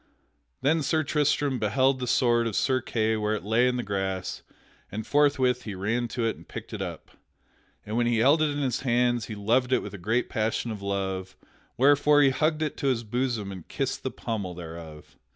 [0.63, 4.41] Then Sir Tristram beheld the sword of Sir Kay where it lay in the grass
[4.91, 7.11] and forthwith he ran to it and picked it up.
[7.85, 10.71] And when he held it in his hands he loved it with a great passion
[10.71, 11.37] of love,
[11.77, 15.17] wherefore he hugged it to his bosom and kissed the pommel thereof.